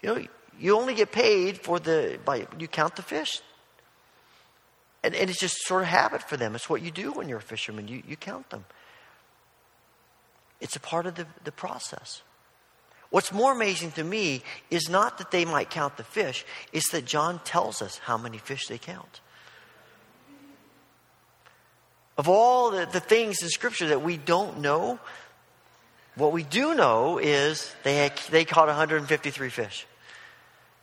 [0.00, 0.26] You know,
[0.58, 3.42] you only get paid for the, by, you count the fish.
[5.04, 6.54] And, and it's just sort of habit for them.
[6.54, 7.88] It's what you do when you're a fisherman.
[7.88, 8.64] You, you count them.
[10.62, 12.22] It's a part of the, the process.
[13.10, 17.04] What's more amazing to me is not that they might count the fish, it's that
[17.04, 19.20] John tells us how many fish they count.
[22.18, 24.98] Of all the, the things in Scripture that we don't know,
[26.16, 29.86] what we do know is they, they caught 153 fish.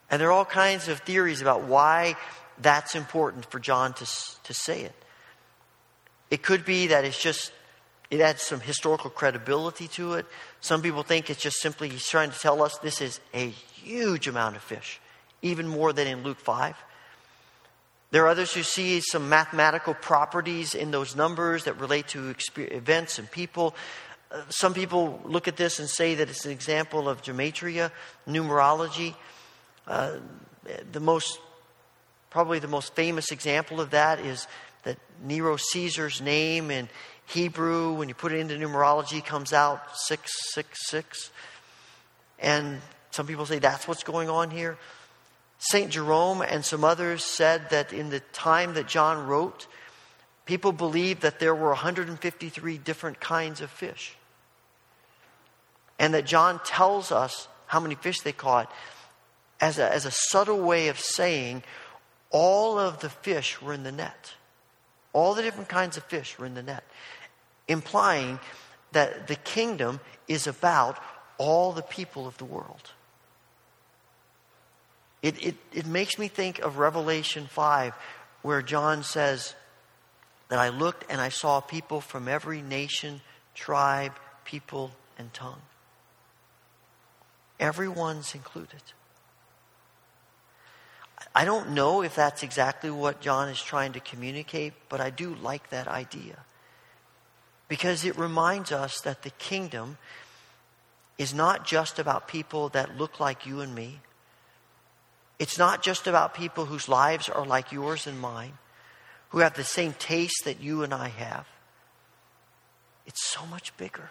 [0.09, 2.15] And there are all kinds of theories about why
[2.59, 4.95] that's important for John to, to say it.
[6.31, 7.51] It could be that it's just
[8.09, 10.25] it adds some historical credibility to it.
[10.61, 14.27] Some people think it's just simply he's trying to tell us this is a huge
[14.27, 14.99] amount of fish,
[15.41, 16.75] even more than in Luke 5.
[18.09, 23.19] There are others who see some mathematical properties in those numbers that relate to events
[23.19, 23.75] and people.
[24.31, 27.91] Uh, some people look at this and say that it's an example of gematria,
[28.27, 29.13] numerology.
[29.85, 30.17] Uh,
[30.91, 31.39] the most,
[32.29, 34.47] probably the most famous example of that is
[34.83, 36.87] that Nero Caesar's name in
[37.25, 41.29] Hebrew, when you put it into numerology, comes out 666.
[42.39, 42.81] And
[43.11, 44.77] some people say that's what's going on here.
[45.59, 45.89] St.
[45.89, 49.67] Jerome and some others said that in the time that John wrote,
[50.45, 54.15] people believed that there were 153 different kinds of fish.
[55.99, 58.71] And that John tells us how many fish they caught
[59.59, 61.63] as a, as a subtle way of saying
[62.29, 64.33] all of the fish were in the net.
[65.11, 66.83] All the different kinds of fish were in the net
[67.67, 68.39] implying
[68.93, 70.97] that the kingdom is about
[71.37, 72.91] all the people of the world.
[75.27, 77.93] It, it, it makes me think of Revelation 5,
[78.43, 79.55] where John says
[80.47, 83.19] that I looked and I saw people from every nation,
[83.53, 84.13] tribe,
[84.45, 85.61] people, and tongue.
[87.59, 88.81] Everyone's included.
[91.35, 95.35] I don't know if that's exactly what John is trying to communicate, but I do
[95.35, 96.37] like that idea
[97.67, 99.97] because it reminds us that the kingdom
[101.17, 103.99] is not just about people that look like you and me.
[105.39, 108.53] It's not just about people whose lives are like yours and mine,
[109.29, 111.47] who have the same taste that you and I have.
[113.05, 114.09] It's so much bigger,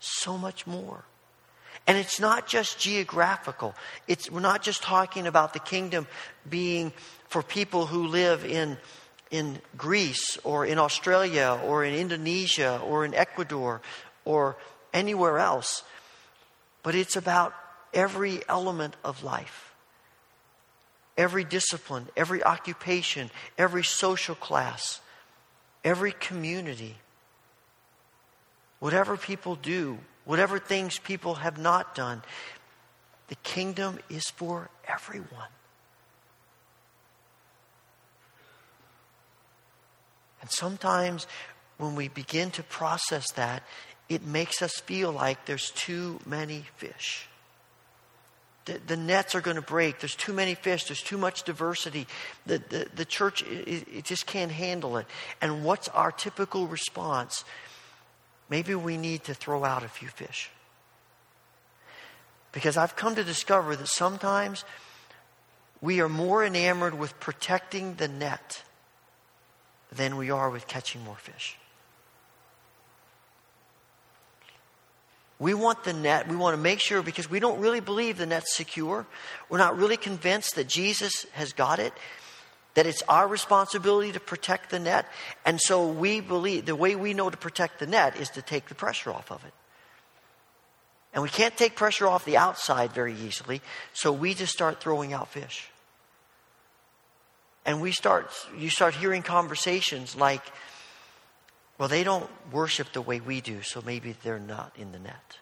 [0.00, 1.04] so much more.
[1.86, 3.74] And it's not just geographical.
[4.08, 6.06] It's, we're not just talking about the kingdom
[6.48, 6.92] being
[7.28, 8.78] for people who live in
[9.34, 13.80] in Greece or in Australia or in Indonesia or in Ecuador
[14.24, 14.56] or
[14.92, 15.82] anywhere else,
[16.84, 17.52] but it's about
[17.92, 19.73] every element of life.
[21.16, 25.00] Every discipline, every occupation, every social class,
[25.84, 26.96] every community.
[28.80, 32.22] Whatever people do, whatever things people have not done,
[33.28, 35.48] the kingdom is for everyone.
[40.40, 41.26] And sometimes
[41.78, 43.62] when we begin to process that,
[44.08, 47.28] it makes us feel like there's too many fish.
[48.64, 50.00] The, the nets are going to break.
[50.00, 50.84] There's too many fish.
[50.84, 52.06] There's too much diversity.
[52.46, 55.06] The, the, the church it, it just can't handle it.
[55.40, 57.44] And what's our typical response?
[58.48, 60.50] Maybe we need to throw out a few fish.
[62.52, 64.64] Because I've come to discover that sometimes
[65.80, 68.62] we are more enamored with protecting the net
[69.92, 71.58] than we are with catching more fish.
[75.44, 78.24] We want the net, we want to make sure because we don't really believe the
[78.24, 79.04] net's secure.
[79.50, 81.92] We're not really convinced that Jesus has got it,
[82.72, 85.04] that it's our responsibility to protect the net.
[85.44, 88.68] And so we believe the way we know to protect the net is to take
[88.68, 89.52] the pressure off of it.
[91.12, 93.60] And we can't take pressure off the outside very easily,
[93.92, 95.68] so we just start throwing out fish.
[97.66, 100.40] And we start, you start hearing conversations like,
[101.78, 105.38] well, they don't worship the way we do, so maybe they're not in the net.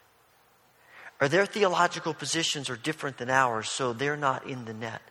[1.20, 5.02] Or their theological positions are different than ours, so they're not in the net.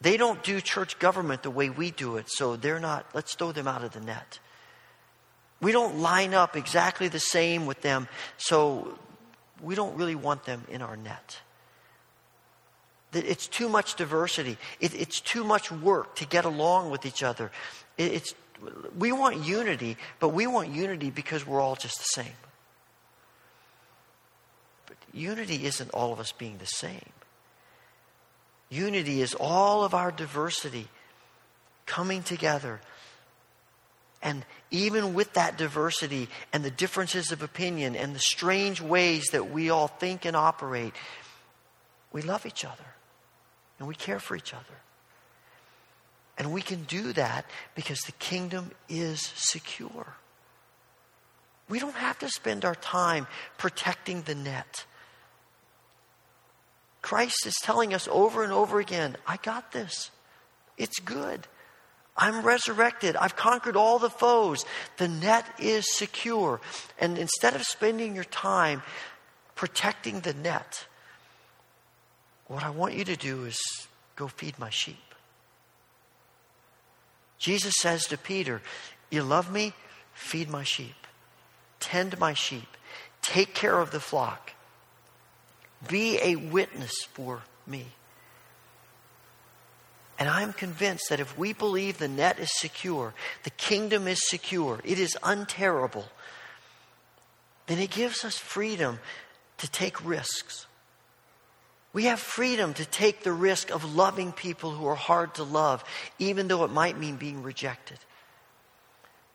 [0.00, 3.52] They don't do church government the way we do it, so they're not, let's throw
[3.52, 4.38] them out of the net.
[5.60, 8.98] We don't line up exactly the same with them, so
[9.62, 11.40] we don't really want them in our net.
[13.14, 14.58] It's too much diversity.
[14.80, 17.50] it's too much work to get along with each other.
[17.96, 18.34] it's,
[18.98, 22.36] we want unity, but we want unity because we're all just the same.
[24.86, 27.10] But unity isn't all of us being the same.
[28.70, 30.88] Unity is all of our diversity
[31.86, 32.80] coming together.
[34.22, 39.50] And even with that diversity and the differences of opinion and the strange ways that
[39.50, 40.94] we all think and operate,
[42.10, 42.84] we love each other
[43.78, 44.64] and we care for each other.
[46.36, 50.14] And we can do that because the kingdom is secure.
[51.68, 53.26] We don't have to spend our time
[53.56, 54.84] protecting the net.
[57.02, 60.10] Christ is telling us over and over again I got this.
[60.76, 61.46] It's good.
[62.16, 63.16] I'm resurrected.
[63.16, 64.64] I've conquered all the foes.
[64.98, 66.60] The net is secure.
[66.98, 68.82] And instead of spending your time
[69.54, 70.86] protecting the net,
[72.46, 73.58] what I want you to do is
[74.16, 75.13] go feed my sheep.
[77.38, 78.62] Jesus says to Peter,
[79.10, 79.72] You love me?
[80.14, 81.06] Feed my sheep.
[81.80, 82.68] Tend my sheep.
[83.22, 84.52] Take care of the flock.
[85.88, 87.86] Be a witness for me.
[90.18, 94.80] And I'm convinced that if we believe the net is secure, the kingdom is secure,
[94.84, 96.04] it is untearable,
[97.66, 99.00] then it gives us freedom
[99.58, 100.66] to take risks.
[101.94, 105.84] We have freedom to take the risk of loving people who are hard to love,
[106.18, 107.98] even though it might mean being rejected.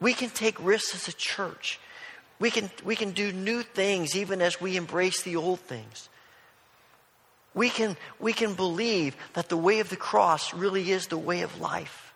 [0.02, 1.80] We can take risks as a church.
[2.38, 6.10] We can, we can do new things even as we embrace the old things.
[7.54, 11.42] We can, we can believe that the way of the cross really is the way
[11.42, 12.14] of life.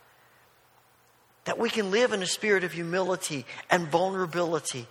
[1.45, 4.87] That we can live in a spirit of humility and vulnerability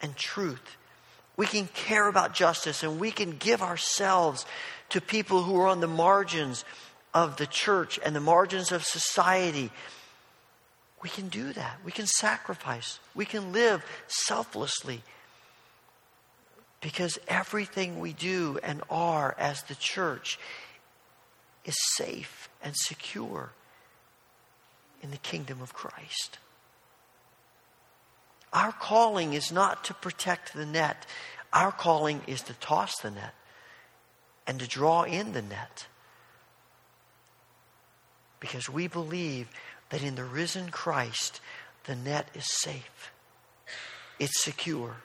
[0.00, 0.76] and truth.
[1.36, 4.46] We can care about justice and we can give ourselves
[4.92, 6.64] to people who are on the margins
[7.14, 9.70] of the church and the margins of society.
[11.02, 11.78] We can do that.
[11.82, 13.00] We can sacrifice.
[13.14, 15.02] We can live selflessly.
[16.82, 20.38] Because everything we do and are as the church
[21.64, 23.52] is safe and secure
[25.02, 26.38] in the kingdom of Christ.
[28.52, 31.06] Our calling is not to protect the net,
[31.50, 33.32] our calling is to toss the net
[34.46, 35.86] and to draw in the net.
[38.40, 39.48] Because we believe
[39.90, 41.40] that in the risen Christ,
[41.84, 43.12] the net is safe,
[44.18, 44.96] it's secure,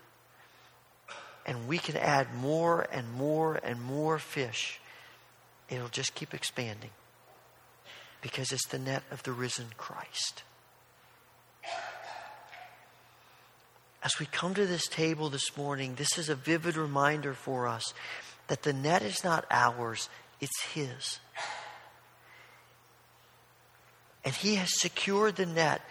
[1.45, 4.79] and we can add more and more and more fish.
[5.69, 6.91] It'll just keep expanding
[8.21, 10.43] because it's the net of the risen Christ.
[14.03, 17.93] As we come to this table this morning, this is a vivid reminder for us
[18.47, 21.19] that the net is not ours, it's His.
[24.23, 25.81] And He has secured the net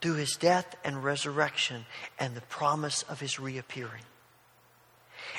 [0.00, 1.86] through His death and resurrection
[2.18, 4.02] and the promise of His reappearing.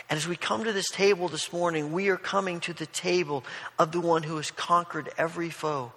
[0.09, 3.43] And as we come to this table this morning, we are coming to the table
[3.77, 5.91] of the one who has conquered every foe,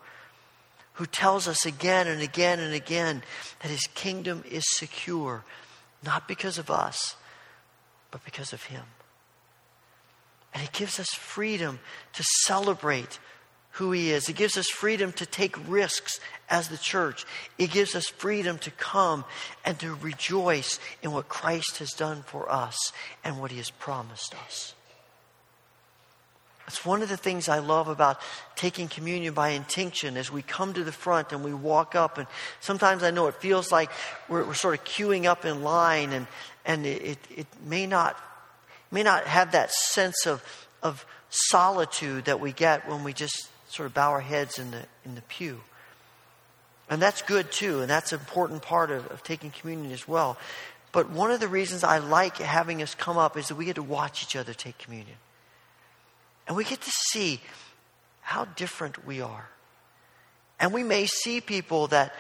[0.95, 3.23] who tells us again and again and again
[3.63, 5.45] that his kingdom is secure,
[6.05, 7.17] not because of us,
[8.11, 8.83] but because of him.
[10.53, 11.79] And it gives us freedom
[12.15, 13.19] to celebrate
[13.73, 14.29] who He is.
[14.29, 17.25] It gives us freedom to take risks as the church.
[17.57, 19.25] It gives us freedom to come
[19.65, 22.77] and to rejoice in what Christ has done for us
[23.25, 24.75] and what He has promised us.
[26.67, 28.21] It's one of the things I love about
[28.55, 32.17] taking communion by intinction as we come to the front and we walk up.
[32.17, 32.29] And
[32.61, 33.91] sometimes I know it feels like
[34.29, 36.29] we're, we're sort of queuing up in line, and,
[36.65, 38.17] and it, it may not
[38.91, 40.43] may not have that sense of,
[40.83, 44.85] of solitude that we get when we just sort of bow our heads in the,
[45.05, 45.61] in the pew.
[46.89, 50.37] And that's good too, and that's an important part of, of taking communion as well.
[50.93, 53.77] But one of the reasons I like having us come up is that we get
[53.77, 55.17] to watch each other take communion.
[56.49, 57.41] And we get to see
[58.23, 59.49] how different we are.
[60.59, 62.13] And we may see people that,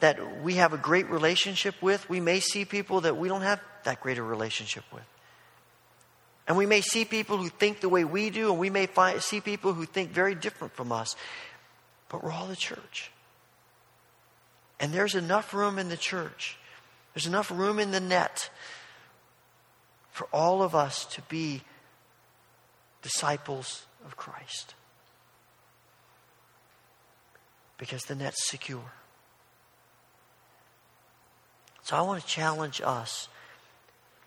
[0.00, 2.08] that we have a great relationship with.
[2.10, 5.02] We may see people that we don't have that great a relationship with.
[6.46, 9.22] And we may see people who think the way we do, and we may find,
[9.22, 11.14] see people who think very different from us.
[12.08, 13.10] But we're all the church.
[14.80, 16.58] And there's enough room in the church,
[17.14, 18.50] there's enough room in the net
[20.10, 21.62] for all of us to be
[23.02, 24.74] disciples of Christ.
[27.78, 28.92] Because the net's secure.
[31.82, 33.28] So I want to challenge us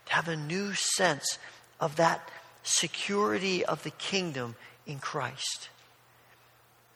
[0.07, 1.37] to have a new sense
[1.79, 2.29] of that
[2.63, 4.55] security of the kingdom
[4.85, 5.69] in Christ.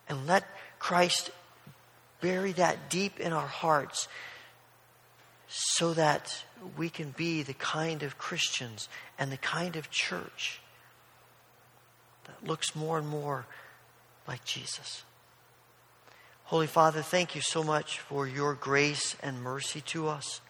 [0.07, 0.45] And let
[0.80, 1.32] Christ
[2.21, 4.07] bury that deep in our hearts
[5.47, 6.43] so that
[6.77, 10.61] we can be the kind of Christians and the kind of church
[12.25, 13.45] that looks more and more
[14.27, 15.03] like Jesus.
[16.45, 20.41] Holy Father, thank you so much for your grace and mercy to us.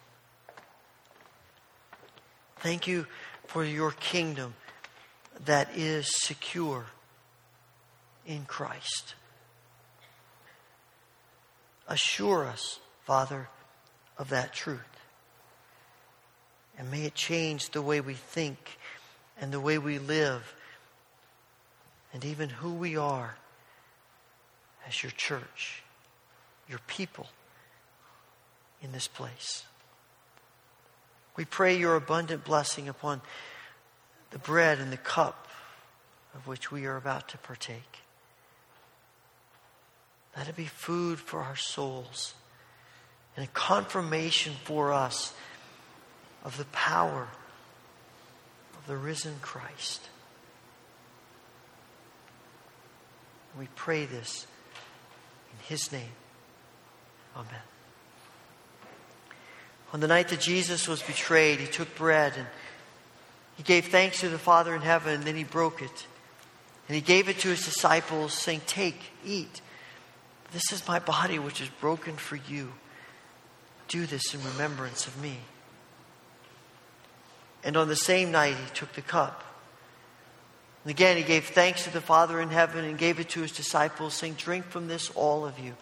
[2.59, 3.05] Thank you
[3.49, 4.53] for your kingdom
[5.45, 6.85] that is secure
[8.27, 9.15] in Christ.
[11.87, 13.49] Assure us, Father,
[14.19, 14.79] of that truth.
[16.77, 18.77] And may it change the way we think
[19.41, 20.53] and the way we live
[22.13, 23.35] and even who we are
[24.87, 25.81] as your church,
[26.69, 27.25] your people
[28.83, 29.63] in this place.
[31.39, 33.21] We pray your abundant blessing upon
[34.31, 35.47] the bread and the cup
[36.35, 38.01] of which we are about to partake.
[40.35, 42.33] Let it be food for our souls
[43.37, 45.33] and a confirmation for us
[46.43, 47.29] of the power
[48.77, 50.09] of the risen Christ.
[53.57, 54.45] We pray this
[55.53, 56.11] in His name.
[57.33, 57.61] Amen.
[59.93, 62.47] On the night that Jesus was betrayed, he took bread and
[63.59, 66.07] he gave thanks to the Father in heaven, and then he broke it.
[66.87, 69.59] And he gave it to his disciples, saying, Take, eat.
[70.53, 72.71] This is my body, which is broken for you.
[73.89, 75.39] Do this in remembrance of me.
[77.61, 79.43] And on the same night, he took the cup.
[80.85, 83.51] And again, he gave thanks to the Father in heaven and gave it to his
[83.51, 85.75] disciples, saying, Drink from this, all of you.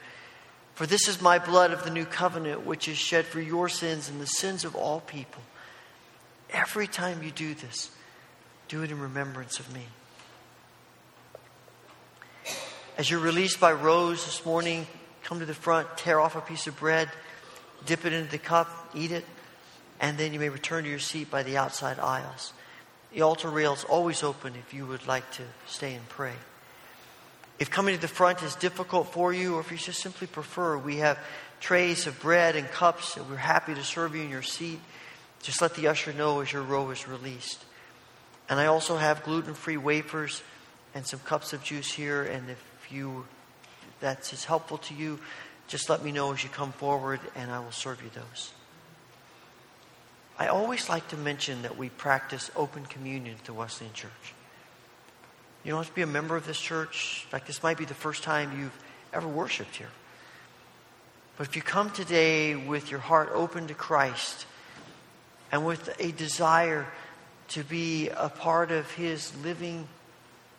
[0.78, 4.10] For this is my blood of the new covenant, which is shed for your sins
[4.10, 5.42] and the sins of all people.
[6.52, 7.90] Every time you do this,
[8.68, 9.82] do it in remembrance of me.
[12.96, 14.86] As you're released by rows this morning,
[15.24, 17.10] come to the front, tear off a piece of bread,
[17.88, 19.26] dip it into the cup, eat it,
[20.00, 22.54] and then you may return to your seat by the outside aisles.
[23.14, 26.34] The altar rail is always open if you would like to stay and pray.
[27.60, 30.78] If coming to the front is difficult for you, or if you just simply prefer,
[30.78, 31.18] we have
[31.60, 34.80] trays of bread and cups, and we're happy to serve you in your seat.
[35.42, 37.64] Just let the usher know as your row is released.
[38.50, 40.44] And I also have gluten free wafers
[40.94, 42.24] and some cups of juice here.
[42.24, 43.26] And if you
[44.00, 45.20] that's as helpful to you,
[45.68, 48.54] just let me know as you come forward, and I will serve you those.
[50.40, 54.34] I always like to mention that we practice open communion at the Wesleyan Church.
[55.64, 57.24] You don't have to be a member of this church.
[57.26, 58.78] In fact, this might be the first time you've
[59.14, 59.90] ever worshiped here.
[61.38, 64.46] But if you come today with your heart open to Christ
[65.52, 66.88] and with a desire
[67.50, 69.88] to be a part of His living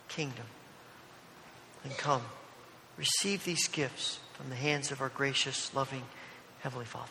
[0.08, 0.46] kingdom,
[1.84, 2.22] then come.
[2.96, 6.02] Receive these gifts from the hands of our gracious, loving
[6.60, 7.10] Heavenly Father.